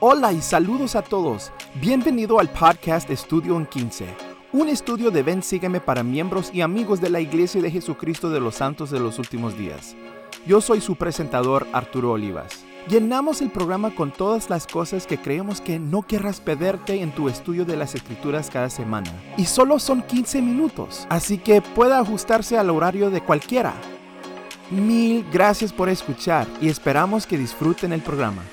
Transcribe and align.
Hola 0.00 0.32
y 0.32 0.40
saludos 0.40 0.94
a 0.94 1.02
todos. 1.02 1.50
Bienvenido 1.80 2.38
al 2.38 2.48
podcast 2.48 3.10
Estudio 3.10 3.56
en 3.56 3.66
15, 3.66 4.06
un 4.52 4.68
estudio 4.68 5.10
de 5.10 5.24
Ven 5.24 5.42
Sígueme 5.42 5.80
para 5.80 6.04
miembros 6.04 6.50
y 6.54 6.60
amigos 6.60 7.00
de 7.00 7.10
la 7.10 7.18
Iglesia 7.18 7.60
de 7.60 7.68
Jesucristo 7.68 8.30
de 8.30 8.38
los 8.38 8.54
Santos 8.54 8.92
de 8.92 9.00
los 9.00 9.18
Últimos 9.18 9.58
Días. 9.58 9.96
Yo 10.46 10.60
soy 10.60 10.80
su 10.80 10.94
presentador 10.94 11.66
Arturo 11.72 12.12
Olivas. 12.12 12.64
Llenamos 12.88 13.42
el 13.42 13.50
programa 13.50 13.92
con 13.92 14.12
todas 14.12 14.48
las 14.48 14.68
cosas 14.68 15.04
que 15.04 15.18
creemos 15.18 15.60
que 15.60 15.80
no 15.80 16.02
querrás 16.02 16.40
perderte 16.40 17.02
en 17.02 17.10
tu 17.10 17.28
estudio 17.28 17.64
de 17.64 17.76
las 17.76 17.96
escrituras 17.96 18.50
cada 18.50 18.70
semana. 18.70 19.10
Y 19.36 19.46
solo 19.46 19.80
son 19.80 20.02
15 20.02 20.40
minutos, 20.42 21.08
así 21.10 21.38
que 21.38 21.60
puede 21.60 21.94
ajustarse 21.94 22.56
al 22.56 22.70
horario 22.70 23.10
de 23.10 23.20
cualquiera. 23.20 23.74
Mil 24.70 25.26
gracias 25.32 25.72
por 25.72 25.88
escuchar 25.88 26.46
y 26.60 26.68
esperamos 26.68 27.26
que 27.26 27.36
disfruten 27.36 27.92
el 27.92 28.00
programa. 28.00 28.44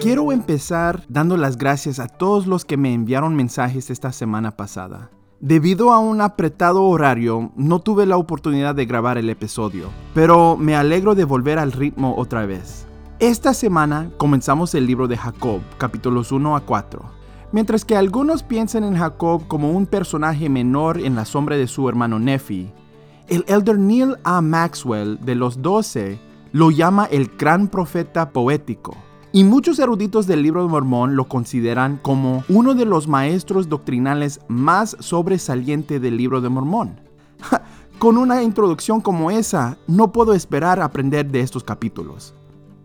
Quiero 0.00 0.32
empezar 0.32 1.04
dando 1.10 1.36
las 1.36 1.58
gracias 1.58 1.98
a 1.98 2.08
todos 2.08 2.46
los 2.46 2.64
que 2.64 2.78
me 2.78 2.94
enviaron 2.94 3.36
mensajes 3.36 3.90
esta 3.90 4.12
semana 4.12 4.56
pasada. 4.56 5.10
Debido 5.40 5.92
a 5.92 5.98
un 5.98 6.22
apretado 6.22 6.84
horario, 6.84 7.52
no 7.54 7.80
tuve 7.80 8.06
la 8.06 8.16
oportunidad 8.16 8.74
de 8.74 8.86
grabar 8.86 9.18
el 9.18 9.28
episodio, 9.28 9.90
pero 10.14 10.56
me 10.56 10.74
alegro 10.74 11.14
de 11.14 11.24
volver 11.24 11.58
al 11.58 11.72
ritmo 11.72 12.14
otra 12.16 12.46
vez. 12.46 12.86
Esta 13.18 13.52
semana 13.52 14.10
comenzamos 14.16 14.74
el 14.74 14.86
libro 14.86 15.06
de 15.06 15.18
Jacob, 15.18 15.60
capítulos 15.76 16.32
1 16.32 16.56
a 16.56 16.60
4. 16.60 17.04
Mientras 17.52 17.84
que 17.84 17.94
algunos 17.94 18.42
piensan 18.42 18.84
en 18.84 18.96
Jacob 18.96 19.46
como 19.48 19.70
un 19.70 19.84
personaje 19.84 20.48
menor 20.48 20.98
en 20.98 21.14
la 21.14 21.26
sombra 21.26 21.58
de 21.58 21.66
su 21.66 21.86
hermano 21.90 22.18
Nephi, 22.18 22.72
el 23.28 23.44
elder 23.48 23.78
Neil 23.78 24.16
A. 24.24 24.40
Maxwell 24.40 25.18
de 25.20 25.34
los 25.34 25.60
Doce 25.60 26.18
lo 26.52 26.70
llama 26.70 27.04
el 27.04 27.30
gran 27.36 27.68
profeta 27.68 28.30
poético. 28.30 28.96
Y 29.32 29.44
muchos 29.44 29.78
eruditos 29.78 30.26
del 30.26 30.42
libro 30.42 30.62
de 30.62 30.68
Mormón 30.68 31.14
lo 31.14 31.28
consideran 31.28 31.98
como 32.02 32.42
uno 32.48 32.74
de 32.74 32.84
los 32.84 33.06
maestros 33.06 33.68
doctrinales 33.68 34.40
más 34.48 34.96
sobresaliente 34.98 36.00
del 36.00 36.16
libro 36.16 36.40
de 36.40 36.48
Mormón. 36.48 37.00
Con 38.00 38.16
una 38.16 38.42
introducción 38.42 39.00
como 39.00 39.30
esa, 39.30 39.78
no 39.86 40.10
puedo 40.10 40.34
esperar 40.34 40.80
aprender 40.80 41.30
de 41.30 41.42
estos 41.42 41.62
capítulos. 41.62 42.34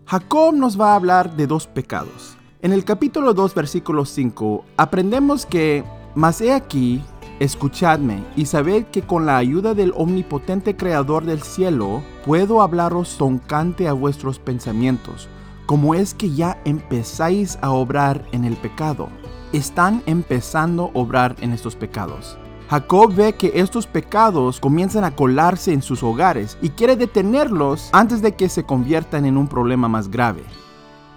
Jacob 0.04 0.54
nos 0.54 0.80
va 0.80 0.92
a 0.92 0.94
hablar 0.94 1.34
de 1.34 1.48
dos 1.48 1.66
pecados. 1.66 2.36
En 2.62 2.72
el 2.72 2.84
capítulo 2.84 3.34
2, 3.34 3.52
versículo 3.52 4.04
5, 4.04 4.64
aprendemos 4.76 5.46
que, 5.46 5.82
mas 6.14 6.40
he 6.40 6.52
aquí, 6.52 7.02
escuchadme 7.40 8.22
y 8.36 8.46
sabed 8.46 8.84
que 8.86 9.02
con 9.02 9.26
la 9.26 9.36
ayuda 9.36 9.74
del 9.74 9.92
omnipotente 9.96 10.76
Creador 10.76 11.24
del 11.24 11.42
cielo, 11.42 12.02
puedo 12.24 12.62
hablaros 12.62 13.16
toncante 13.18 13.88
a 13.88 13.92
vuestros 13.94 14.38
pensamientos 14.38 15.28
como 15.66 15.94
es 15.94 16.14
que 16.14 16.30
ya 16.30 16.60
empezáis 16.64 17.58
a 17.60 17.70
obrar 17.70 18.24
en 18.32 18.44
el 18.44 18.56
pecado. 18.56 19.08
Están 19.52 20.02
empezando 20.06 20.84
a 20.84 20.98
obrar 20.98 21.36
en 21.40 21.52
estos 21.52 21.76
pecados. 21.76 22.38
Jacob 22.68 23.14
ve 23.14 23.32
que 23.34 23.52
estos 23.54 23.86
pecados 23.86 24.58
comienzan 24.58 25.04
a 25.04 25.14
colarse 25.14 25.72
en 25.72 25.82
sus 25.82 26.02
hogares 26.02 26.58
y 26.60 26.70
quiere 26.70 26.96
detenerlos 26.96 27.90
antes 27.92 28.22
de 28.22 28.34
que 28.34 28.48
se 28.48 28.64
conviertan 28.64 29.24
en 29.24 29.36
un 29.36 29.46
problema 29.46 29.88
más 29.88 30.08
grave. 30.10 30.42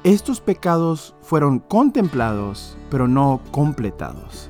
Estos 0.03 0.41
pecados 0.41 1.15
fueron 1.21 1.59
contemplados, 1.59 2.77
pero 2.89 3.07
no 3.07 3.41
completados. 3.51 4.49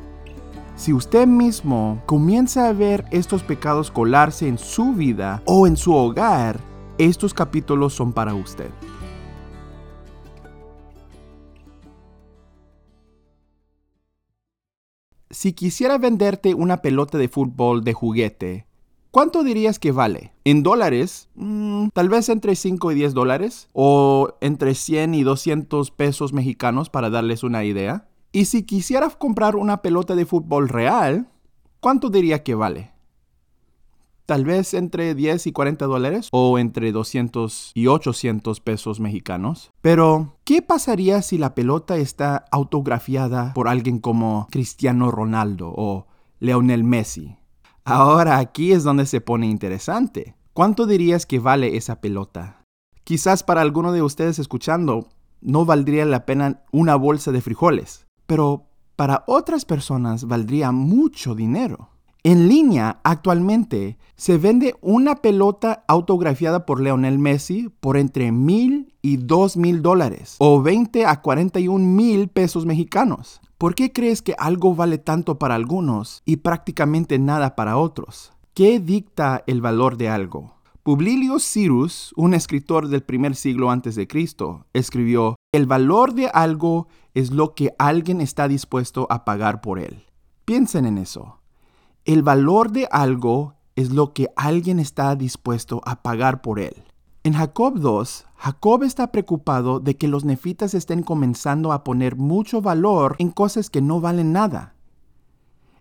Si 0.76 0.94
usted 0.94 1.26
mismo 1.26 2.02
comienza 2.06 2.68
a 2.68 2.74
ver 2.74 3.06
estos 3.12 3.44
pecados 3.44 3.92
colarse 3.92 4.48
en 4.48 4.58
su 4.58 4.94
vida 4.94 5.42
o 5.46 5.68
en 5.68 5.76
su 5.76 5.94
hogar, 5.94 6.60
estos 6.98 7.34
capítulos 7.34 7.94
son 7.94 8.14
para 8.14 8.34
usted. 8.34 8.70
Si 15.32 15.54
quisiera 15.54 16.00
venderte 16.00 16.56
una 16.56 16.82
pelota 16.82 17.20
de 17.20 17.28
fútbol 17.28 17.84
de 17.84 17.94
juguete, 17.94 18.66
¿cuánto 19.12 19.44
dirías 19.44 19.78
que 19.78 19.92
vale? 19.92 20.34
¿En 20.44 20.64
dólares? 20.64 21.30
Mm, 21.36 21.90
tal 21.94 22.10
vez 22.10 22.30
entre 22.30 22.56
5 22.56 22.92
y 22.92 22.96
10 22.96 23.14
dólares. 23.14 23.70
¿O 23.74 24.34
entre 24.42 24.74
100 24.74 25.14
y 25.14 25.22
200 25.22 25.92
pesos 25.92 26.34
mexicanos 26.34 26.90
para 26.90 27.12
darles 27.12 27.44
una 27.44 27.64
idea? 27.64 28.08
Y 28.32 28.46
si 28.46 28.64
quisieras 28.64 29.16
comprar 29.16 29.56
una 29.56 29.84
pelota 29.84 30.16
de 30.16 30.26
fútbol 30.26 30.68
real, 30.68 31.30
¿cuánto 31.80 32.10
diría 32.10 32.42
que 32.42 32.56
vale? 32.56 32.92
Tal 34.30 34.46
vez 34.46 34.76
entre 34.76 35.16
10 35.16 35.48
y 35.48 35.52
40 35.52 35.88
dólares 35.88 36.30
o 36.32 36.60
entre 36.60 36.92
200 36.92 37.72
y 37.74 37.88
800 37.88 38.60
pesos 38.60 39.00
mexicanos. 39.00 39.72
Pero, 39.82 40.36
¿qué 40.44 40.62
pasaría 40.62 41.24
si 41.24 41.40
la 41.40 41.56
pelota 41.56 41.98
está 41.98 42.46
autografiada 42.52 43.56
por 43.56 43.68
alguien 43.68 43.98
como 43.98 44.48
Cristiano 44.52 45.10
Ronaldo 45.10 45.74
o 45.76 46.06
Leonel 46.38 46.84
Messi? 46.84 47.38
Ahora 47.84 48.38
aquí 48.38 48.72
es 48.72 48.84
donde 48.84 49.08
se 49.08 49.20
pone 49.20 49.48
interesante. 49.48 50.36
¿Cuánto 50.54 50.86
dirías 50.86 51.26
que 51.26 51.40
vale 51.40 51.76
esa 51.76 52.00
pelota? 52.00 52.62
Quizás 53.04 53.42
para 53.42 53.62
alguno 53.62 53.94
de 53.94 54.04
ustedes 54.04 54.38
escuchando 54.38 55.08
no 55.42 55.66
valdría 55.66 56.06
la 56.06 56.28
pena 56.28 56.62
una 56.72 56.96
bolsa 56.96 57.32
de 57.32 57.42
frijoles, 57.42 58.06
pero 58.28 58.68
para 58.96 59.24
otras 59.26 59.66
personas 59.66 60.26
valdría 60.26 60.72
mucho 60.72 61.34
dinero. 61.34 61.90
En 62.30 62.48
línea, 62.48 63.00
actualmente, 63.04 63.98
se 64.16 64.38
vende 64.38 64.76
una 64.82 65.16
pelota 65.16 65.84
autografiada 65.88 66.64
por 66.64 66.80
Leonel 66.80 67.18
Messi 67.18 67.70
por 67.80 67.98
entre 67.98 68.32
mil 68.32 68.94
y 69.02 69.18
dos 69.18 69.58
mil 69.58 69.82
dólares 69.82 70.36
o 70.38 70.62
20 70.62 71.08
a 71.08 71.22
41 71.22 71.84
mil 71.84 72.28
pesos 72.28 72.68
mexicanos. 72.68 73.42
¿Por 73.58 73.74
qué 73.74 73.92
crees 73.92 74.22
que 74.22 74.36
algo 74.38 74.76
vale 74.76 75.00
tanto 75.00 75.40
para 75.40 75.56
algunos 75.56 76.22
y 76.24 76.36
prácticamente 76.36 77.18
nada 77.18 77.56
para 77.56 77.78
otros? 77.78 78.32
¿Qué 78.54 78.80
dicta 78.80 79.44
el 79.48 79.60
valor 79.60 79.98
de 79.98 80.10
algo? 80.10 80.54
Publilius 80.84 81.44
Cyrus, 81.52 82.14
un 82.16 82.36
escritor 82.36 82.90
del 82.90 83.02
primer 83.02 83.36
siglo 83.36 83.72
antes 83.72 83.96
de 83.96 84.08
Cristo, 84.08 84.68
escribió: 84.74 85.36
El 85.52 85.66
valor 85.66 86.14
de 86.14 86.28
algo 86.28 86.90
es 87.16 87.32
lo 87.32 87.56
que 87.56 87.74
alguien 87.80 88.22
está 88.22 88.48
dispuesto 88.48 89.08
a 89.10 89.26
pagar 89.26 89.62
por 89.62 89.80
él. 89.80 90.04
Piensen 90.46 90.86
en 90.86 91.00
eso. 91.00 91.39
El 92.06 92.24
valor 92.24 92.72
de 92.72 92.88
algo 92.92 93.56
es 93.76 93.92
lo 93.92 94.14
que 94.14 94.30
alguien 94.36 94.80
está 94.80 95.16
dispuesto 95.16 95.82
a 95.86 96.02
pagar 96.02 96.42
por 96.42 96.60
él. 96.60 96.84
En 97.24 97.34
Jacob 97.34 97.80
2, 97.80 98.26
Jacob 98.36 98.84
está 98.84 99.12
preocupado 99.12 99.80
de 99.80 99.98
que 99.98 100.08
los 100.08 100.24
nefitas 100.24 100.74
estén 100.74 101.04
comenzando 101.04 101.74
a 101.74 101.84
poner 101.84 102.16
mucho 102.16 102.62
valor 102.62 103.16
en 103.20 103.30
cosas 103.30 103.70
que 103.70 103.82
no 103.82 104.00
valen 104.00 104.32
nada. 104.32 104.76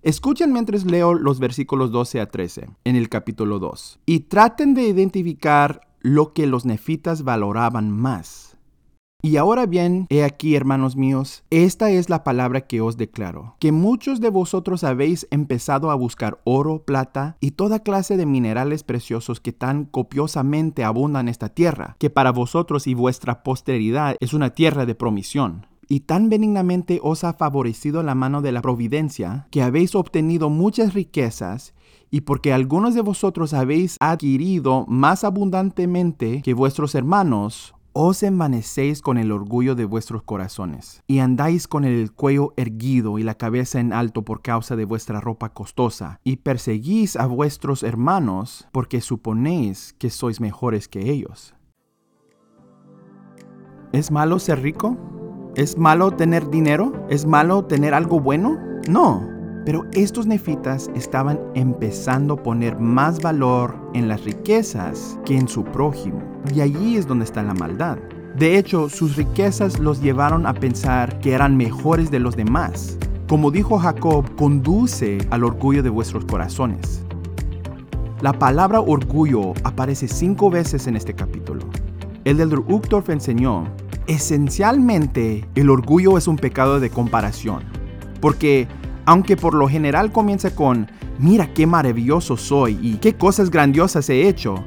Escuchen 0.02 0.52
mientras 0.52 0.84
leo 0.84 1.14
los 1.14 1.38
versículos 1.38 1.90
12 1.90 2.20
a 2.20 2.30
13 2.30 2.68
en 2.84 2.96
el 2.96 3.08
capítulo 3.08 3.58
2 3.58 4.00
y 4.06 4.20
traten 4.20 4.74
de 4.74 4.82
identificar 4.82 5.80
lo 6.00 6.32
que 6.32 6.46
los 6.46 6.64
nefitas 6.64 7.22
valoraban 7.22 7.90
más. 7.90 8.47
Y 9.20 9.36
ahora 9.36 9.66
bien, 9.66 10.06
he 10.10 10.22
aquí, 10.22 10.54
hermanos 10.54 10.94
míos, 10.94 11.42
esta 11.50 11.90
es 11.90 12.08
la 12.08 12.22
palabra 12.22 12.68
que 12.68 12.80
os 12.80 12.96
declaro, 12.96 13.56
que 13.58 13.72
muchos 13.72 14.20
de 14.20 14.30
vosotros 14.30 14.84
habéis 14.84 15.26
empezado 15.32 15.90
a 15.90 15.96
buscar 15.96 16.38
oro, 16.44 16.84
plata 16.84 17.36
y 17.40 17.50
toda 17.50 17.80
clase 17.80 18.16
de 18.16 18.26
minerales 18.26 18.84
preciosos 18.84 19.40
que 19.40 19.52
tan 19.52 19.86
copiosamente 19.86 20.84
abundan 20.84 21.28
esta 21.28 21.48
tierra, 21.48 21.96
que 21.98 22.10
para 22.10 22.30
vosotros 22.30 22.86
y 22.86 22.94
vuestra 22.94 23.42
posteridad 23.42 24.14
es 24.20 24.34
una 24.34 24.50
tierra 24.50 24.86
de 24.86 24.94
promisión. 24.94 25.66
Y 25.88 26.00
tan 26.00 26.28
benignamente 26.28 27.00
os 27.02 27.24
ha 27.24 27.32
favorecido 27.32 28.04
la 28.04 28.14
mano 28.14 28.40
de 28.40 28.52
la 28.52 28.62
providencia, 28.62 29.48
que 29.50 29.62
habéis 29.62 29.96
obtenido 29.96 30.48
muchas 30.48 30.94
riquezas, 30.94 31.74
y 32.08 32.20
porque 32.20 32.52
algunos 32.52 32.94
de 32.94 33.00
vosotros 33.00 33.52
habéis 33.52 33.96
adquirido 33.98 34.86
más 34.86 35.24
abundantemente 35.24 36.40
que 36.42 36.54
vuestros 36.54 36.94
hermanos, 36.94 37.74
os 38.00 38.22
envanecéis 38.22 39.02
con 39.02 39.18
el 39.18 39.32
orgullo 39.32 39.74
de 39.74 39.84
vuestros 39.84 40.22
corazones, 40.22 41.02
y 41.08 41.18
andáis 41.18 41.66
con 41.66 41.84
el 41.84 42.12
cuello 42.12 42.54
erguido 42.56 43.18
y 43.18 43.24
la 43.24 43.34
cabeza 43.34 43.80
en 43.80 43.92
alto 43.92 44.22
por 44.22 44.40
causa 44.40 44.76
de 44.76 44.84
vuestra 44.84 45.20
ropa 45.20 45.48
costosa, 45.48 46.20
y 46.22 46.36
perseguís 46.36 47.16
a 47.16 47.26
vuestros 47.26 47.82
hermanos 47.82 48.68
porque 48.70 49.00
suponéis 49.00 49.96
que 49.98 50.10
sois 50.10 50.40
mejores 50.40 50.86
que 50.86 51.10
ellos. 51.10 51.56
¿Es 53.90 54.12
malo 54.12 54.38
ser 54.38 54.62
rico? 54.62 54.96
¿Es 55.56 55.76
malo 55.76 56.12
tener 56.12 56.50
dinero? 56.50 57.04
¿Es 57.10 57.26
malo 57.26 57.64
tener 57.64 57.94
algo 57.94 58.20
bueno? 58.20 58.60
No, 58.88 59.37
pero 59.68 59.84
estos 59.92 60.26
nefitas 60.26 60.90
estaban 60.94 61.38
empezando 61.54 62.32
a 62.32 62.42
poner 62.42 62.78
más 62.78 63.20
valor 63.20 63.76
en 63.92 64.08
las 64.08 64.24
riquezas 64.24 65.18
que 65.26 65.36
en 65.36 65.46
su 65.46 65.62
prójimo. 65.62 66.22
Y 66.54 66.62
allí 66.62 66.96
es 66.96 67.06
donde 67.06 67.26
está 67.26 67.42
la 67.42 67.52
maldad. 67.52 67.98
De 68.38 68.56
hecho, 68.56 68.88
sus 68.88 69.16
riquezas 69.16 69.78
los 69.78 70.00
llevaron 70.00 70.46
a 70.46 70.54
pensar 70.54 71.20
que 71.20 71.34
eran 71.34 71.58
mejores 71.58 72.10
de 72.10 72.18
los 72.18 72.34
demás. 72.34 72.96
Como 73.28 73.50
dijo 73.50 73.78
Jacob, 73.78 74.24
conduce 74.36 75.18
al 75.28 75.44
orgullo 75.44 75.82
de 75.82 75.90
vuestros 75.90 76.24
corazones. 76.24 77.04
La 78.22 78.32
palabra 78.32 78.80
orgullo 78.80 79.52
aparece 79.64 80.08
cinco 80.08 80.48
veces 80.48 80.86
en 80.86 80.96
este 80.96 81.12
capítulo. 81.12 81.66
El 82.24 82.38
del 82.38 82.54
Uchtdorf 82.54 83.10
enseñó, 83.10 83.64
esencialmente 84.06 85.46
el 85.56 85.68
orgullo 85.68 86.16
es 86.16 86.26
un 86.26 86.36
pecado 86.36 86.80
de 86.80 86.88
comparación, 86.88 87.64
porque 88.22 88.66
aunque 89.08 89.38
por 89.38 89.54
lo 89.54 89.66
general 89.70 90.12
comienza 90.12 90.54
con, 90.54 90.86
mira 91.18 91.54
qué 91.54 91.66
maravilloso 91.66 92.36
soy 92.36 92.78
y 92.82 92.96
qué 92.96 93.14
cosas 93.14 93.48
grandiosas 93.48 94.10
he 94.10 94.28
hecho, 94.28 94.62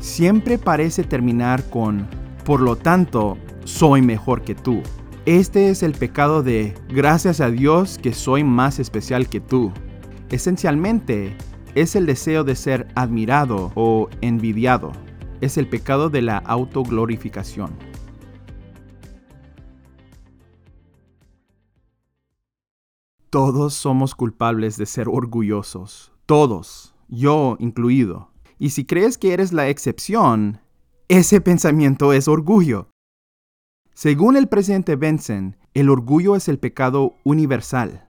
siempre 0.00 0.58
parece 0.58 1.02
terminar 1.02 1.64
con, 1.70 2.06
por 2.44 2.60
lo 2.60 2.76
tanto, 2.76 3.38
soy 3.64 4.02
mejor 4.02 4.42
que 4.42 4.54
tú. 4.54 4.82
Este 5.24 5.70
es 5.70 5.82
el 5.82 5.92
pecado 5.92 6.42
de 6.42 6.74
gracias 6.90 7.40
a 7.40 7.48
Dios 7.48 7.96
que 7.96 8.12
soy 8.12 8.44
más 8.44 8.78
especial 8.78 9.30
que 9.30 9.40
tú. 9.40 9.72
Esencialmente, 10.28 11.34
es 11.74 11.96
el 11.96 12.04
deseo 12.04 12.44
de 12.44 12.56
ser 12.56 12.86
admirado 12.94 13.72
o 13.76 14.10
envidiado. 14.20 14.92
Es 15.40 15.56
el 15.56 15.68
pecado 15.68 16.10
de 16.10 16.20
la 16.20 16.36
autoglorificación. 16.36 17.70
Todos 23.34 23.74
somos 23.74 24.14
culpables 24.14 24.76
de 24.76 24.86
ser 24.86 25.08
orgullosos. 25.08 26.12
Todos, 26.24 26.94
yo 27.08 27.56
incluido. 27.58 28.30
Y 28.60 28.70
si 28.70 28.84
crees 28.84 29.18
que 29.18 29.32
eres 29.32 29.52
la 29.52 29.68
excepción, 29.68 30.60
ese 31.08 31.40
pensamiento 31.40 32.12
es 32.12 32.28
orgullo. 32.28 32.90
Según 33.92 34.36
el 34.36 34.46
presidente 34.46 34.94
Benson, 34.94 35.56
el 35.72 35.90
orgullo 35.90 36.36
es 36.36 36.46
el 36.46 36.60
pecado 36.60 37.16
universal. 37.24 38.06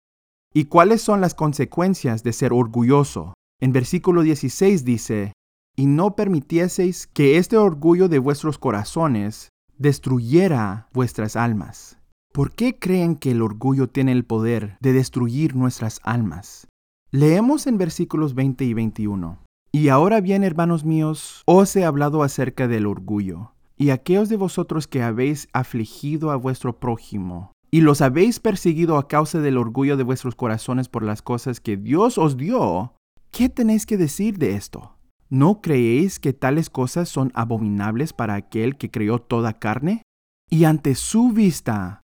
¿Y 0.55 0.65
cuáles 0.65 1.03
son 1.03 1.21
las 1.21 1.35
consecuencias 1.35 2.23
de 2.23 2.33
ser 2.33 2.51
orgulloso? 2.51 3.35
En 3.59 3.73
versículo 3.73 4.23
16 4.23 4.85
dice, 4.85 5.33
y 5.77 5.85
no 5.85 6.15
permitieseis 6.15 7.05
que 7.05 7.37
este 7.37 7.57
orgullo 7.57 8.09
de 8.09 8.17
vuestros 8.17 8.57
corazones 8.57 9.49
destruyera 9.77 10.89
vuestras 10.93 11.35
almas. 11.35 12.00
¿Por 12.31 12.53
qué 12.53 12.79
creen 12.79 13.17
que 13.17 13.31
el 13.31 13.41
orgullo 13.41 13.89
tiene 13.89 14.13
el 14.13 14.23
poder 14.23 14.77
de 14.79 14.93
destruir 14.93 15.53
nuestras 15.55 15.99
almas? 16.03 16.67
Leemos 17.11 17.67
en 17.67 17.77
versículos 17.77 18.35
20 18.35 18.63
y 18.63 18.73
21. 18.73 19.39
Y 19.73 19.89
ahora 19.89 20.21
bien, 20.21 20.45
hermanos 20.45 20.85
míos, 20.85 21.43
os 21.45 21.75
he 21.75 21.83
hablado 21.83 22.23
acerca 22.23 22.69
del 22.69 22.85
orgullo 22.85 23.51
y 23.77 23.89
aquellos 23.89 24.29
de 24.29 24.37
vosotros 24.37 24.87
que 24.87 25.01
habéis 25.01 25.49
afligido 25.51 26.31
a 26.31 26.35
vuestro 26.35 26.79
prójimo, 26.79 27.51
y 27.71 27.81
los 27.81 28.01
habéis 28.01 28.39
perseguido 28.39 28.97
a 28.97 29.07
causa 29.07 29.39
del 29.39 29.57
orgullo 29.57 29.97
de 29.97 30.03
vuestros 30.03 30.35
corazones 30.35 30.87
por 30.87 31.03
las 31.03 31.21
cosas 31.23 31.59
que 31.59 31.77
Dios 31.77 32.17
os 32.17 32.37
dio, 32.37 32.93
¿qué 33.31 33.49
tenéis 33.49 33.85
que 33.85 33.97
decir 33.97 34.37
de 34.37 34.53
esto? 34.53 34.97
¿No 35.29 35.61
creéis 35.61 36.19
que 36.19 36.31
tales 36.31 36.69
cosas 36.69 37.09
son 37.09 37.31
abominables 37.33 38.13
para 38.13 38.35
aquel 38.35 38.77
que 38.77 38.91
creó 38.91 39.19
toda 39.19 39.57
carne? 39.57 40.03
Y 40.47 40.65
ante 40.65 40.93
su 40.93 41.29
vista, 41.31 42.00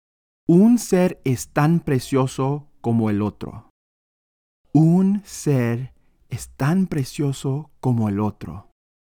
un 0.53 0.80
ser 0.80 1.21
es 1.24 1.48
tan 1.48 1.80
precioso 1.80 2.68
como 2.81 3.09
el 3.09 3.21
otro. 3.21 3.69
Un 4.74 5.21
ser 5.24 5.94
es 6.27 6.50
tan 6.57 6.88
precioso 6.88 7.71
como 7.80 8.09
el 8.09 8.19
otro. 8.19 8.68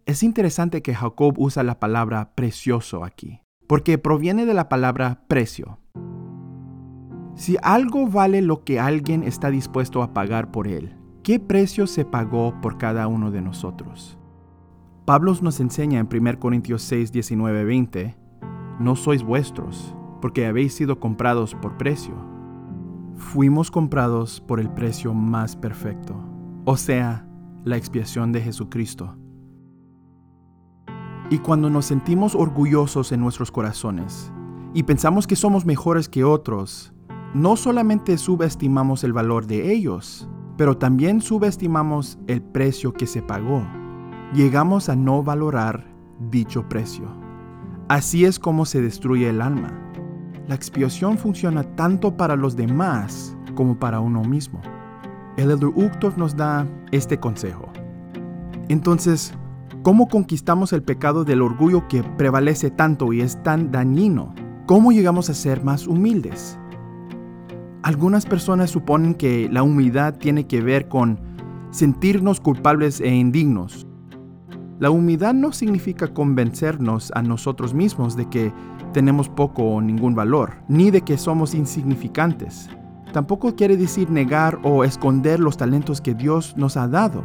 Es 0.05 0.21
interesante 0.21 0.83
que 0.83 0.93
Jacob 0.93 1.33
usa 1.39 1.63
la 1.63 1.79
palabra 1.79 2.35
precioso 2.35 3.03
aquí, 3.03 3.41
porque 3.65 3.97
proviene 3.97 4.45
de 4.45 4.53
la 4.53 4.69
palabra 4.69 5.23
precio. 5.27 5.79
Si 7.33 7.57
algo 7.63 8.07
vale 8.07 8.43
lo 8.43 8.63
que 8.63 8.79
alguien 8.79 9.23
está 9.23 9.49
dispuesto 9.49 10.03
a 10.03 10.13
pagar 10.13 10.51
por 10.51 10.67
él, 10.67 10.95
¿qué 11.23 11.39
precio 11.39 11.87
se 11.87 12.05
pagó 12.05 12.61
por 12.61 12.77
cada 12.77 13.07
uno 13.07 13.31
de 13.31 13.41
nosotros? 13.41 14.19
Pablo 15.03 15.33
nos 15.41 15.59
enseña 15.59 15.99
en 15.99 16.07
1 16.13 16.39
Corintios 16.39 16.83
6, 16.83 17.11
19, 17.11 17.63
20, 17.63 18.15
no 18.79 18.95
sois 18.95 19.23
vuestros, 19.23 19.95
porque 20.23 20.47
habéis 20.47 20.73
sido 20.73 21.01
comprados 21.01 21.53
por 21.53 21.75
precio. 21.75 22.15
Fuimos 23.17 23.69
comprados 23.69 24.39
por 24.39 24.61
el 24.61 24.69
precio 24.69 25.13
más 25.13 25.57
perfecto, 25.57 26.15
o 26.63 26.77
sea, 26.77 27.27
la 27.65 27.75
expiación 27.75 28.31
de 28.31 28.39
Jesucristo. 28.39 29.17
Y 31.29 31.39
cuando 31.39 31.69
nos 31.69 31.87
sentimos 31.87 32.35
orgullosos 32.35 33.11
en 33.11 33.19
nuestros 33.19 33.51
corazones 33.51 34.31
y 34.73 34.83
pensamos 34.83 35.27
que 35.27 35.35
somos 35.35 35.65
mejores 35.65 36.07
que 36.07 36.23
otros, 36.23 36.93
no 37.33 37.57
solamente 37.57 38.17
subestimamos 38.17 39.03
el 39.03 39.11
valor 39.11 39.45
de 39.45 39.73
ellos, 39.73 40.29
pero 40.55 40.77
también 40.77 41.19
subestimamos 41.19 42.17
el 42.27 42.41
precio 42.41 42.93
que 42.93 43.07
se 43.07 43.21
pagó. 43.21 43.61
Llegamos 44.33 44.87
a 44.87 44.95
no 44.95 45.21
valorar 45.21 45.85
dicho 46.31 46.69
precio. 46.69 47.09
Así 47.89 48.23
es 48.23 48.39
como 48.39 48.65
se 48.65 48.81
destruye 48.81 49.27
el 49.27 49.41
alma. 49.41 49.83
La 50.47 50.55
expiación 50.55 51.17
funciona 51.17 51.63
tanto 51.75 52.15
para 52.15 52.35
los 52.35 52.55
demás 52.55 53.35
como 53.55 53.77
para 53.77 53.99
uno 53.99 54.23
mismo. 54.23 54.61
El 55.37 55.51
Uchtdorf 55.51 56.17
nos 56.17 56.35
da 56.35 56.67
este 56.91 57.19
consejo. 57.19 57.71
Entonces, 58.69 59.33
¿Cómo 59.83 60.07
conquistamos 60.07 60.71
el 60.71 60.81
pecado 60.81 61.25
del 61.25 61.41
orgullo 61.41 61.89
que 61.89 62.03
prevalece 62.03 62.71
tanto 62.71 63.11
y 63.11 63.19
es 63.19 63.43
tan 63.43 63.69
dañino? 63.69 64.33
¿Cómo 64.65 64.93
llegamos 64.93 65.29
a 65.29 65.33
ser 65.33 65.61
más 65.61 65.87
humildes? 65.87 66.57
Algunas 67.81 68.25
personas 68.25 68.69
suponen 68.69 69.13
que 69.13 69.49
la 69.51 69.61
humildad 69.61 70.13
tiene 70.13 70.47
que 70.47 70.61
ver 70.61 70.87
con 70.87 71.19
sentirnos 71.71 72.39
culpables 72.39 73.01
e 73.01 73.13
indignos. 73.13 73.85
La 74.79 74.89
humildad 74.89 75.33
no 75.33 75.51
significa 75.51 76.13
convencernos 76.13 77.11
a 77.13 77.21
nosotros 77.21 77.73
mismos 77.73 78.15
de 78.15 78.29
que 78.29 78.53
tenemos 78.93 79.27
poco 79.27 79.63
o 79.63 79.81
ningún 79.81 80.15
valor, 80.15 80.53
ni 80.69 80.91
de 80.91 81.01
que 81.01 81.17
somos 81.17 81.53
insignificantes. 81.53 82.69
Tampoco 83.11 83.55
quiere 83.55 83.75
decir 83.75 84.09
negar 84.09 84.59
o 84.63 84.83
esconder 84.83 85.39
los 85.39 85.57
talentos 85.57 85.99
que 85.99 86.13
Dios 86.13 86.55
nos 86.55 86.77
ha 86.77 86.87
dado. 86.87 87.23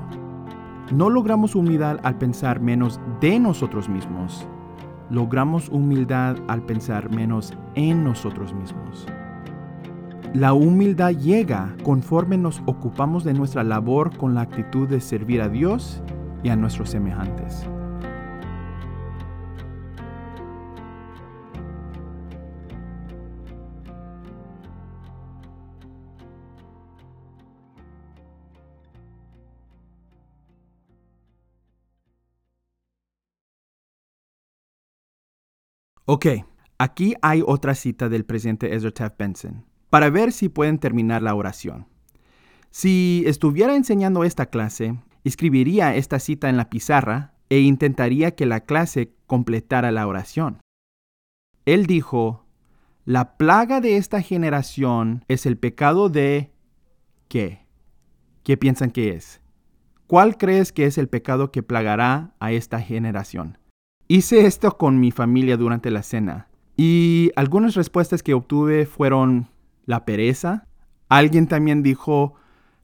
No 0.92 1.10
logramos 1.10 1.54
humildad 1.54 1.98
al 2.02 2.18
pensar 2.18 2.60
menos 2.60 3.00
de 3.20 3.38
nosotros 3.38 3.88
mismos. 3.88 4.48
Logramos 5.10 5.68
humildad 5.68 6.36
al 6.48 6.62
pensar 6.62 7.10
menos 7.10 7.54
en 7.74 8.04
nosotros 8.04 8.52
mismos. 8.52 9.06
La 10.34 10.52
humildad 10.52 11.12
llega 11.12 11.74
conforme 11.84 12.36
nos 12.36 12.62
ocupamos 12.66 13.24
de 13.24 13.32
nuestra 13.32 13.64
labor 13.64 14.14
con 14.16 14.34
la 14.34 14.42
actitud 14.42 14.86
de 14.88 15.00
servir 15.00 15.40
a 15.40 15.48
Dios 15.48 16.02
y 16.42 16.50
a 16.50 16.56
nuestros 16.56 16.90
semejantes. 16.90 17.66
Ok, 36.10 36.24
aquí 36.78 37.16
hay 37.20 37.42
otra 37.46 37.74
cita 37.74 38.08
del 38.08 38.24
presidente 38.24 38.74
Ezra 38.74 38.90
Taft 38.90 39.18
Benson, 39.18 39.66
para 39.90 40.08
ver 40.08 40.32
si 40.32 40.48
pueden 40.48 40.78
terminar 40.78 41.20
la 41.20 41.34
oración. 41.34 41.86
Si 42.70 43.24
estuviera 43.26 43.76
enseñando 43.76 44.24
esta 44.24 44.46
clase, 44.46 44.98
escribiría 45.24 45.94
esta 45.96 46.18
cita 46.18 46.48
en 46.48 46.56
la 46.56 46.70
pizarra 46.70 47.34
e 47.50 47.60
intentaría 47.60 48.34
que 48.34 48.46
la 48.46 48.60
clase 48.60 49.12
completara 49.26 49.92
la 49.92 50.06
oración. 50.06 50.60
Él 51.66 51.84
dijo, 51.84 52.46
la 53.04 53.36
plaga 53.36 53.82
de 53.82 53.98
esta 53.98 54.22
generación 54.22 55.26
es 55.28 55.44
el 55.44 55.58
pecado 55.58 56.08
de... 56.08 56.54
¿Qué? 57.28 57.66
¿Qué 58.44 58.56
piensan 58.56 58.92
que 58.92 59.10
es? 59.10 59.42
¿Cuál 60.06 60.38
crees 60.38 60.72
que 60.72 60.86
es 60.86 60.96
el 60.96 61.10
pecado 61.10 61.52
que 61.52 61.62
plagará 61.62 62.34
a 62.40 62.52
esta 62.52 62.80
generación? 62.80 63.57
Hice 64.10 64.46
esto 64.46 64.78
con 64.78 65.00
mi 65.00 65.10
familia 65.10 65.58
durante 65.58 65.90
la 65.90 66.02
cena 66.02 66.48
y 66.78 67.30
algunas 67.36 67.74
respuestas 67.74 68.22
que 68.22 68.32
obtuve 68.32 68.86
fueron 68.86 69.50
la 69.84 70.06
pereza. 70.06 70.66
Alguien 71.10 71.46
también 71.46 71.82
dijo 71.82 72.32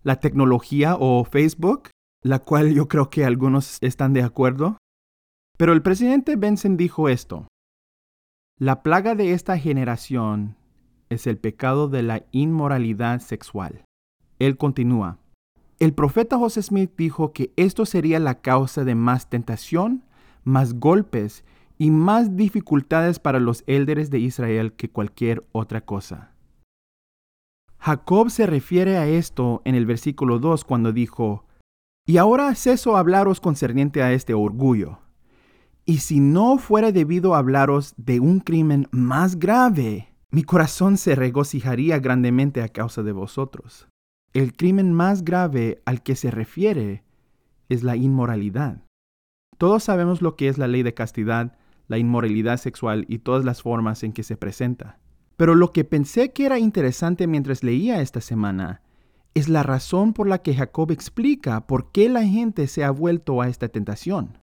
la 0.03 0.17
tecnología 0.21 0.97
o 1.01 1.25
Facebook, 1.25 1.89
la 2.23 2.41
cual 2.41 2.75
yo 2.75 2.89
creo 2.89 3.09
que 3.09 3.25
algunos 3.25 3.79
están 3.81 4.13
de 4.13 4.23
acuerdo. 4.23 4.77
Pero 5.57 5.73
el 5.73 5.81
presidente 5.81 6.37
Benson 6.37 6.77
dijo 6.77 7.09
esto. 7.09 7.49
La 8.61 8.83
plaga 8.83 9.15
de 9.15 9.33
esta 9.33 9.57
generación 9.57 10.57
es 11.09 11.27
el 11.27 11.39
pecado 11.39 11.89
de 11.89 12.03
la 12.03 12.27
inmoralidad 12.33 13.21
sexual. 13.21 13.83
Él 14.39 14.59
continúa. 14.59 15.17
El 15.79 15.95
profeta 15.95 16.37
José 16.37 16.63
Smith 16.63 16.93
dijo 16.99 17.33
que 17.33 17.51
esto 17.57 17.87
sería 17.87 18.19
la 18.19 18.43
causa 18.43 18.85
de 18.85 18.95
más 18.95 19.31
tentación 19.31 20.03
más 20.45 20.75
golpes 20.75 21.45
y 21.79 21.91
más 21.91 22.37
dificultades 22.37 23.19
para 23.19 23.41
los 23.41 23.65
élderes 23.67 24.11
de 24.11 24.21
Israel 24.21 24.75
que 24.75 24.91
cualquier 24.91 25.45
otra 25.53 25.81
cosa. 25.81 26.35
Jacob 27.79 28.31
se 28.31 28.47
refiere 28.47 28.97
a 28.97 29.07
esto 29.07 29.61
en 29.65 29.75
el 29.75 29.85
versículo 29.85 30.39
2 30.39 30.65
cuando 30.65 30.93
dijo, 30.93 31.45
Y 32.07 32.17
ahora 32.17 32.55
ceso 32.55 32.97
hablaros 32.97 33.41
concerniente 33.41 34.03
a 34.03 34.13
este 34.13 34.33
orgullo. 34.33 35.01
Y 35.85 35.99
si 35.99 36.19
no 36.19 36.57
fuera 36.57 36.93
debido 36.93 37.35
hablaros 37.35 37.93
de 37.99 38.21
un 38.21 38.41
crimen 38.41 38.89
más 38.91 39.39
grave, 39.39 40.15
mi 40.31 40.43
corazón 40.43 40.97
se 40.97 41.15
regocijaría 41.15 41.99
grandemente 41.99 42.63
a 42.63 42.69
causa 42.69 43.03
de 43.03 43.13
vosotros. 43.13 43.87
El 44.33 44.57
crimen 44.57 44.93
más 44.93 45.23
grave 45.23 45.83
al 45.85 46.03
que 46.03 46.17
se 46.17 46.31
refiere 46.31 47.05
es 47.69 47.83
la 47.83 47.97
inmoralidad. 47.97 48.83
Todos 49.59 49.85
sabemos 49.85 50.23
lo 50.23 50.37
que 50.37 50.49
es 50.49 50.59
la 50.59 50.69
ley 50.69 50.83
de 50.83 50.95
castidad, 50.95 51.57
la 51.89 51.99
inmoralidad 51.99 52.59
sexual 52.59 53.05
y 53.09 53.19
todas 53.19 53.45
las 53.45 53.63
formas 53.63 54.03
en 54.03 54.13
que 54.13 54.23
se 54.23 54.37
presenta. 54.37 54.99
Pero 55.37 55.55
lo 55.55 55.73
que 55.73 55.85
pensé 55.85 56.33
que 56.33 56.47
era 56.47 56.59
interesante 56.59 57.27
mientras 57.27 57.63
leía 57.63 58.01
esta 58.01 58.21
semana 58.21 58.83
es 59.35 59.49
la 59.49 59.65
razón 59.65 60.13
por 60.13 60.29
la 60.29 60.39
que 60.39 60.55
Jacob 60.55 60.93
explica 60.93 61.67
por 61.67 61.91
qué 61.91 62.09
la 62.09 62.25
gente 62.25 62.69
se 62.69 62.85
ha 62.85 62.91
vuelto 62.91 63.43
a 63.43 63.49
esta 63.49 63.69
tentación. 63.69 64.39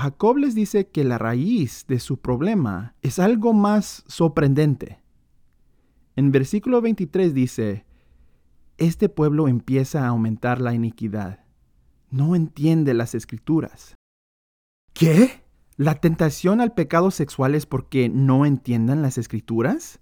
Jacob 0.00 0.36
les 0.36 0.54
dice 0.54 0.88
que 0.88 1.04
la 1.04 1.18
raíz 1.18 1.84
de 1.88 1.98
su 1.98 2.18
problema 2.18 2.94
es 3.02 3.18
algo 3.18 3.54
más 3.54 4.04
sorprendente. 4.06 5.00
En 6.14 6.30
versículo 6.30 6.80
23 6.80 7.34
dice, 7.34 7.86
Este 8.78 9.08
pueblo 9.08 9.48
empieza 9.48 10.04
a 10.04 10.08
aumentar 10.08 10.60
la 10.60 10.74
iniquidad. 10.74 11.40
No 12.10 12.36
entiende 12.36 12.94
las 12.94 13.14
escrituras. 13.14 13.95
¿Qué? 14.98 15.42
¿La 15.76 15.96
tentación 15.96 16.62
al 16.62 16.72
pecado 16.72 17.10
sexual 17.10 17.54
es 17.54 17.66
porque 17.66 18.08
no 18.08 18.46
entiendan 18.46 19.02
las 19.02 19.18
escrituras? 19.18 20.00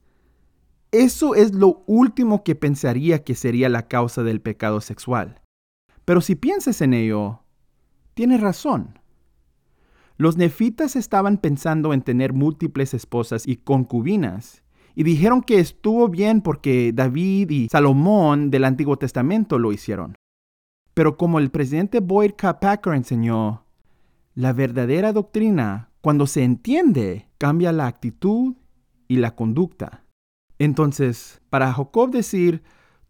Eso 0.93 1.35
es 1.35 1.53
lo 1.53 1.83
último 1.89 2.45
que 2.45 2.55
pensaría 2.55 3.25
que 3.25 3.35
sería 3.35 3.69
la 3.69 3.89
causa 3.89 4.23
del 4.23 4.41
pecado 4.41 4.81
sexual. 4.81 5.43
Pero 6.05 6.21
si 6.21 6.37
piensas 6.37 6.81
en 6.81 6.95
ello, 6.95 7.41
tienes 8.15 8.41
razón. 8.41 9.01
Los 10.17 10.37
nefitas 10.37 10.95
estaban 10.95 11.39
pensando 11.39 11.93
en 11.93 12.03
tener 12.03 12.33
múltiples 12.33 12.95
esposas 12.95 13.49
y 13.49 13.57
concubinas, 13.57 14.63
y 14.95 15.03
dijeron 15.03 15.43
que 15.43 15.59
estuvo 15.59 16.09
bien 16.09 16.41
porque 16.41 16.93
David 16.95 17.51
y 17.51 17.69
Salomón 17.69 18.53
del 18.53 18.63
Antiguo 18.63 18.97
Testamento 18.97 19.59
lo 19.59 19.73
hicieron. 19.73 20.15
Pero 20.95 21.17
como 21.17 21.41
el 21.41 21.51
presidente 21.51 21.99
Boyd 21.99 22.35
K. 22.37 22.61
Packer 22.61 22.95
enseñó, 22.95 23.64
la 24.35 24.53
verdadera 24.53 25.13
doctrina, 25.13 25.91
cuando 26.01 26.27
se 26.27 26.43
entiende, 26.43 27.29
cambia 27.39 27.73
la 27.73 27.87
actitud 27.87 28.55
y 29.09 29.17
la 29.17 29.35
conducta. 29.35 30.05
Entonces, 30.59 31.41
para 31.51 31.73
Jacob 31.73 32.11
decir, 32.11 32.63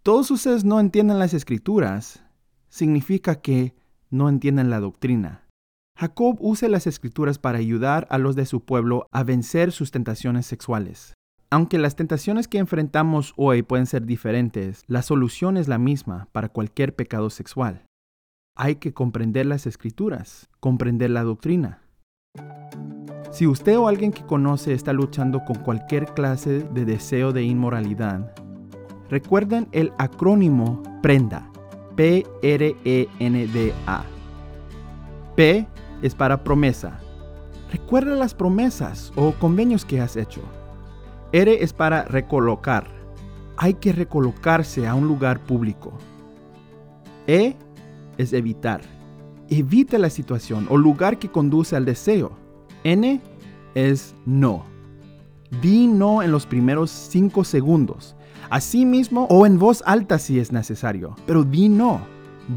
todos 0.02 0.30
ustedes 0.30 0.64
no 0.64 0.80
entienden 0.80 1.18
las 1.18 1.34
escrituras, 1.34 2.22
significa 2.68 3.40
que 3.40 3.74
no 4.10 4.28
entienden 4.28 4.70
la 4.70 4.80
doctrina. 4.80 5.48
Jacob 5.96 6.36
usa 6.40 6.68
las 6.68 6.86
escrituras 6.86 7.38
para 7.38 7.58
ayudar 7.58 8.06
a 8.10 8.18
los 8.18 8.36
de 8.36 8.46
su 8.46 8.64
pueblo 8.64 9.06
a 9.12 9.22
vencer 9.22 9.72
sus 9.72 9.90
tentaciones 9.90 10.44
sexuales. 10.46 11.14
Aunque 11.50 11.78
las 11.78 11.94
tentaciones 11.94 12.48
que 12.48 12.58
enfrentamos 12.58 13.32
hoy 13.36 13.62
pueden 13.62 13.86
ser 13.86 14.04
diferentes, 14.04 14.82
la 14.88 15.02
solución 15.02 15.56
es 15.56 15.68
la 15.68 15.78
misma 15.78 16.28
para 16.32 16.48
cualquier 16.48 16.96
pecado 16.96 17.30
sexual. 17.30 17.86
Hay 18.56 18.76
que 18.76 18.94
comprender 18.94 19.46
las 19.46 19.66
escrituras, 19.66 20.48
comprender 20.60 21.10
la 21.10 21.24
doctrina. 21.24 21.80
Si 23.32 23.48
usted 23.48 23.76
o 23.76 23.88
alguien 23.88 24.12
que 24.12 24.24
conoce 24.24 24.74
está 24.74 24.92
luchando 24.92 25.44
con 25.44 25.56
cualquier 25.56 26.06
clase 26.14 26.60
de 26.60 26.84
deseo 26.84 27.32
de 27.32 27.42
inmoralidad, 27.42 28.32
recuerden 29.10 29.66
el 29.72 29.92
acrónimo 29.98 30.84
PRENDA. 31.02 31.50
P-R-E-N-D-A. 31.96 32.34
P 35.34 35.66
es 36.02 36.14
para 36.14 36.44
promesa. 36.44 37.00
Recuerda 37.72 38.14
las 38.14 38.34
promesas 38.34 39.12
o 39.16 39.32
convenios 39.32 39.84
que 39.84 40.00
has 40.00 40.16
hecho. 40.16 40.42
R 41.32 41.60
es 41.60 41.72
para 41.72 42.04
recolocar. 42.04 42.86
Hay 43.56 43.74
que 43.74 43.92
recolocarse 43.92 44.86
a 44.86 44.94
un 44.94 45.08
lugar 45.08 45.40
público. 45.40 45.92
E 47.26 47.56
es 48.18 48.32
evitar. 48.32 48.80
Evita 49.50 49.98
la 49.98 50.10
situación 50.10 50.66
o 50.70 50.76
lugar 50.76 51.18
que 51.18 51.30
conduce 51.30 51.76
al 51.76 51.84
deseo. 51.84 52.32
N 52.82 53.20
es 53.74 54.14
no. 54.26 54.64
Di 55.62 55.86
no 55.86 56.22
en 56.22 56.32
los 56.32 56.46
primeros 56.46 56.90
5 56.90 57.44
segundos. 57.44 58.16
Así 58.50 58.84
mismo 58.84 59.26
o 59.30 59.46
en 59.46 59.58
voz 59.58 59.82
alta 59.86 60.18
si 60.18 60.38
es 60.38 60.52
necesario. 60.52 61.16
Pero 61.26 61.44
di 61.44 61.68
no. 61.68 62.00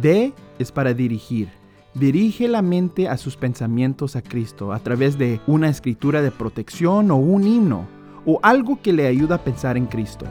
D 0.01 0.33
es 0.59 0.71
para 0.71 0.93
dirigir. 0.93 1.49
Dirige 1.93 2.47
la 2.47 2.61
mente 2.61 3.09
a 3.09 3.17
sus 3.17 3.37
pensamientos 3.37 4.15
a 4.15 4.21
Cristo 4.21 4.71
a 4.71 4.79
través 4.79 5.17
de 5.17 5.41
una 5.47 5.69
escritura 5.69 6.21
de 6.21 6.31
protección 6.31 7.09
o 7.09 7.15
un 7.15 7.47
himno 7.47 7.87
o 8.25 8.39
algo 8.43 8.81
que 8.81 8.93
le 8.93 9.07
ayuda 9.07 9.35
a 9.35 9.43
pensar 9.43 9.77
en 9.77 9.87
Cristo. 9.87 10.25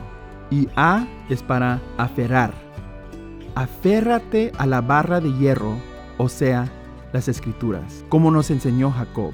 Y 0.49 0.69
A 0.75 1.05
es 1.29 1.43
para 1.43 1.81
aferrar. 1.97 2.66
Aférrate 3.57 4.51
a 4.59 4.67
la 4.67 4.81
barra 4.81 5.19
de 5.19 5.33
hierro, 5.33 5.73
o 6.19 6.29
sea, 6.29 6.69
las 7.11 7.27
escrituras, 7.27 8.05
como 8.07 8.29
nos 8.29 8.51
enseñó 8.51 8.91
Jacob 8.91 9.33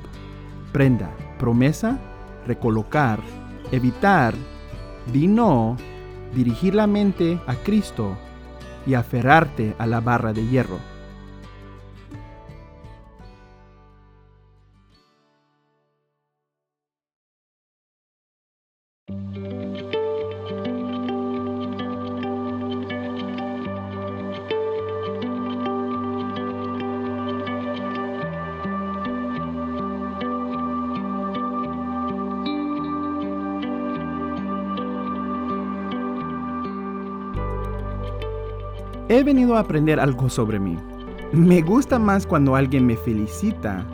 prenda, 0.71 1.11
promesa, 1.37 1.99
recolocar, 2.47 3.19
evitar, 3.73 4.33
di 5.11 5.27
no, 5.27 5.75
dirigir 6.33 6.73
la 6.73 6.87
mente 6.87 7.37
a 7.47 7.55
Cristo 7.55 8.17
y 8.85 8.93
aferrarte 8.93 9.75
a 9.77 9.87
la 9.87 9.99
barra 9.99 10.31
de 10.31 10.47
hierro. 10.47 10.79
He 39.09 39.21
venido 39.21 39.57
a 39.57 39.59
aprender 39.59 39.99
algo 39.99 40.29
sobre 40.29 40.59
mí. 40.59 40.77
Me 41.33 41.61
gusta 41.61 41.99
más 41.99 42.25
cuando 42.25 42.55
alguien 42.55 42.85
me 42.85 42.95
felicita 42.95 43.85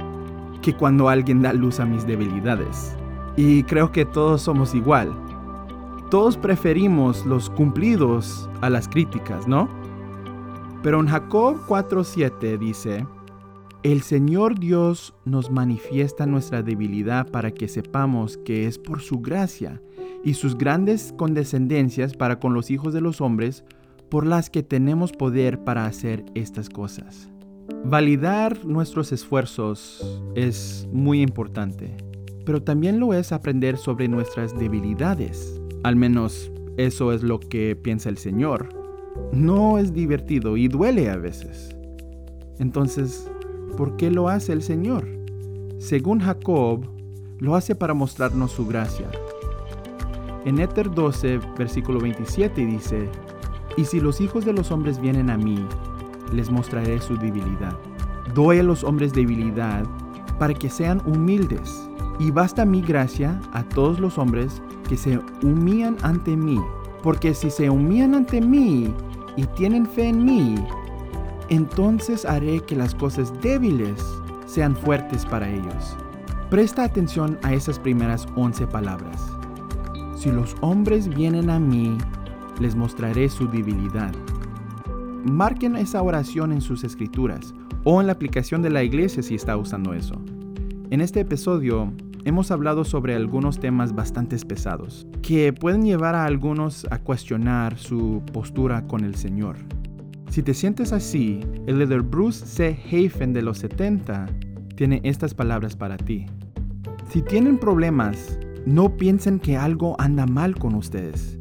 que 0.61 0.75
cuando 0.75 1.09
alguien 1.09 1.41
da 1.41 1.51
luz 1.51 1.79
a 1.79 1.85
mis 1.85 2.05
debilidades. 2.05 2.95
Y 3.35 3.63
creo 3.63 3.91
que 3.91 4.05
todos 4.05 4.43
somos 4.43 4.75
igual. 4.75 5.11
Todos 6.11 6.37
preferimos 6.37 7.25
los 7.25 7.49
cumplidos 7.49 8.47
a 8.61 8.69
las 8.69 8.87
críticas, 8.87 9.47
¿no? 9.47 9.67
Pero 10.83 10.99
en 10.99 11.07
Jacob 11.07 11.57
4:7 11.67 12.59
dice, 12.59 13.07
el 13.81 14.01
Señor 14.01 14.59
Dios 14.59 15.15
nos 15.25 15.49
manifiesta 15.49 16.25
nuestra 16.27 16.61
debilidad 16.61 17.31
para 17.31 17.51
que 17.51 17.67
sepamos 17.67 18.37
que 18.37 18.67
es 18.67 18.77
por 18.77 19.01
su 19.01 19.21
gracia 19.21 19.81
y 20.23 20.35
sus 20.35 20.57
grandes 20.57 21.13
condescendencias 21.17 22.13
para 22.13 22.39
con 22.39 22.53
los 22.53 22.69
hijos 22.69 22.93
de 22.93 23.01
los 23.01 23.21
hombres 23.21 23.63
por 24.09 24.25
las 24.25 24.49
que 24.49 24.63
tenemos 24.63 25.11
poder 25.11 25.63
para 25.63 25.85
hacer 25.85 26.25
estas 26.35 26.69
cosas. 26.69 27.29
Validar 27.85 28.65
nuestros 28.65 29.11
esfuerzos 29.11 30.21
es 30.35 30.87
muy 30.91 31.21
importante, 31.21 31.95
pero 32.45 32.61
también 32.61 32.99
lo 32.99 33.13
es 33.13 33.31
aprender 33.31 33.77
sobre 33.77 34.07
nuestras 34.07 34.57
debilidades. 34.57 35.61
Al 35.83 35.95
menos 35.95 36.51
eso 36.77 37.13
es 37.13 37.23
lo 37.23 37.39
que 37.39 37.75
piensa 37.75 38.09
el 38.09 38.17
Señor. 38.17 38.69
No 39.31 39.77
es 39.77 39.93
divertido 39.93 40.57
y 40.57 40.67
duele 40.67 41.09
a 41.09 41.17
veces. 41.17 41.75
Entonces, 42.57 43.29
¿por 43.77 43.95
qué 43.95 44.11
lo 44.11 44.29
hace 44.29 44.53
el 44.53 44.61
Señor? 44.61 45.07
Según 45.77 46.19
Jacob, 46.19 46.85
lo 47.39 47.55
hace 47.55 47.75
para 47.75 47.93
mostrarnos 47.93 48.51
su 48.51 48.65
gracia. 48.65 49.09
En 50.45 50.59
Éter 50.59 50.89
12, 50.91 51.39
versículo 51.57 51.99
27 51.99 52.65
dice, 52.65 53.09
y 53.79 53.85
si 53.85 54.01
los 54.01 54.19
hijos 54.19 54.43
de 54.43 54.51
los 54.51 54.71
hombres 54.71 54.99
vienen 54.99 55.29
a 55.29 55.37
mí, 55.37 55.65
les 56.33 56.51
mostraré 56.51 56.99
su 56.99 57.15
debilidad. 57.15 57.77
Doy 58.33 58.59
a 58.59 58.63
los 58.63 58.83
hombres 58.83 59.13
debilidad 59.13 59.85
para 60.37 60.53
que 60.53 60.69
sean 60.69 61.01
humildes. 61.05 61.89
Y 62.19 62.29
basta 62.29 62.65
mi 62.65 62.81
gracia 62.81 63.39
a 63.53 63.63
todos 63.63 64.01
los 64.01 64.17
hombres 64.17 64.61
que 64.89 64.97
se 64.97 65.21
humillan 65.43 65.95
ante 66.01 66.35
mí. 66.35 66.59
Porque 67.01 67.33
si 67.33 67.49
se 67.49 67.69
humillan 67.69 68.15
ante 68.15 68.41
mí 68.41 68.93
y 69.37 69.45
tienen 69.55 69.85
fe 69.85 70.09
en 70.09 70.25
mí, 70.25 70.55
entonces 71.47 72.25
haré 72.25 72.59
que 72.59 72.75
las 72.75 72.93
cosas 72.93 73.31
débiles 73.41 74.03
sean 74.45 74.75
fuertes 74.75 75.25
para 75.25 75.49
ellos. 75.49 75.95
Presta 76.49 76.83
atención 76.83 77.39
a 77.43 77.53
esas 77.53 77.79
primeras 77.79 78.27
11 78.35 78.67
palabras. 78.67 79.25
Si 80.17 80.29
los 80.29 80.53
hombres 80.59 81.07
vienen 81.07 81.49
a 81.49 81.61
mí, 81.61 81.97
les 82.59 82.75
mostraré 82.75 83.29
su 83.29 83.47
debilidad. 83.47 84.11
Marquen 85.23 85.75
esa 85.75 86.01
oración 86.01 86.51
en 86.51 86.61
sus 86.61 86.83
escrituras 86.83 87.53
o 87.83 88.01
en 88.01 88.07
la 88.07 88.13
aplicación 88.13 88.61
de 88.61 88.69
la 88.69 88.83
iglesia 88.83 89.23
si 89.23 89.35
está 89.35 89.57
usando 89.57 89.93
eso. 89.93 90.15
En 90.89 91.01
este 91.01 91.21
episodio 91.21 91.93
hemos 92.25 92.51
hablado 92.51 92.83
sobre 92.83 93.15
algunos 93.15 93.59
temas 93.59 93.93
bastante 93.93 94.37
pesados 94.45 95.07
que 95.21 95.53
pueden 95.53 95.83
llevar 95.83 96.15
a 96.15 96.25
algunos 96.25 96.85
a 96.91 96.99
cuestionar 96.99 97.77
su 97.77 98.21
postura 98.33 98.85
con 98.87 99.03
el 99.03 99.15
Señor. 99.15 99.57
Si 100.29 100.43
te 100.43 100.53
sientes 100.53 100.93
así, 100.93 101.39
el 101.65 101.79
líder 101.79 102.01
Bruce 102.01 102.45
C. 102.45 102.79
Hafen 102.85 103.33
de 103.33 103.41
los 103.41 103.57
70 103.59 104.27
tiene 104.75 105.01
estas 105.03 105.33
palabras 105.33 105.75
para 105.75 105.97
ti. 105.97 106.27
Si 107.09 107.21
tienen 107.23 107.57
problemas, 107.57 108.37
no 108.65 108.95
piensen 108.95 109.39
que 109.39 109.57
algo 109.57 109.99
anda 109.99 110.27
mal 110.27 110.55
con 110.55 110.75
ustedes. 110.75 111.38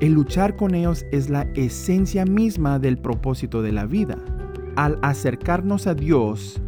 El 0.00 0.12
luchar 0.12 0.54
con 0.54 0.76
ellos 0.76 1.04
es 1.10 1.28
la 1.28 1.42
esencia 1.56 2.24
misma 2.24 2.78
del 2.78 2.98
propósito 2.98 3.62
de 3.62 3.72
la 3.72 3.84
vida. 3.84 4.16
Al 4.76 4.96
acercarnos 5.02 5.88
a 5.88 5.94
Dios, 5.94 6.60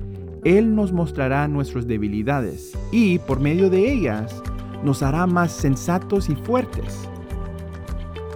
Él 0.42 0.74
nos 0.74 0.92
mostrará 0.92 1.46
nuestras 1.46 1.86
debilidades 1.86 2.76
y 2.90 3.20
por 3.20 3.38
medio 3.38 3.70
de 3.70 3.92
ellas 3.92 4.42
nos 4.82 5.04
hará 5.04 5.28
más 5.28 5.52
sensatos 5.52 6.28
y 6.28 6.34
fuertes. 6.34 7.08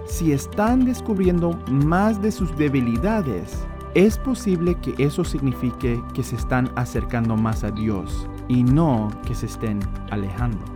Si 0.07 0.31
están 0.31 0.85
descubriendo 0.85 1.59
más 1.69 2.21
de 2.21 2.31
sus 2.31 2.55
debilidades, 2.57 3.53
es 3.95 4.17
posible 4.17 4.75
que 4.75 4.95
eso 4.97 5.25
signifique 5.25 6.01
que 6.13 6.23
se 6.23 6.37
están 6.37 6.71
acercando 6.77 7.35
más 7.35 7.65
a 7.65 7.71
Dios 7.71 8.29
y 8.47 8.63
no 8.63 9.09
que 9.27 9.35
se 9.35 9.47
estén 9.47 9.79
alejando. 10.09 10.74